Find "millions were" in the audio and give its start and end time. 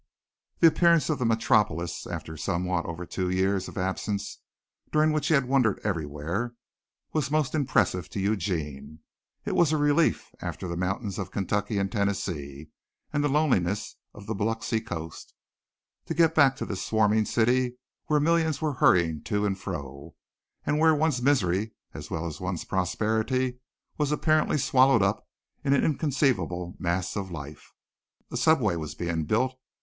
18.19-18.73